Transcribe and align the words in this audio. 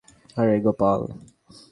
আরে, 0.37 0.55
গোপাল! 0.65 1.01